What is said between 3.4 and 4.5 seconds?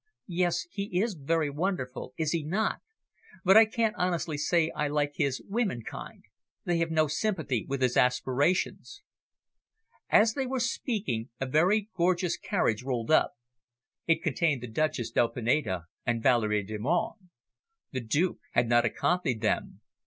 But I can't honestly